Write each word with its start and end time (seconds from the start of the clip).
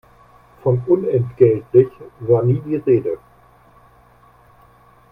Von 0.63 0.81
unentgeltlich 0.87 1.89
war 2.21 2.41
nie 2.41 2.59
die 2.65 2.77
Rede. 2.77 3.19